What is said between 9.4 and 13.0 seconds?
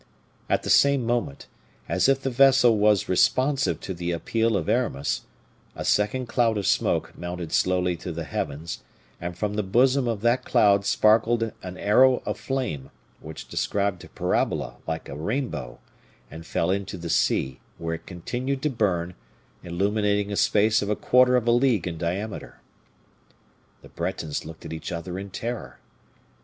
the bosom of that cloud sparkled an arrow of flame,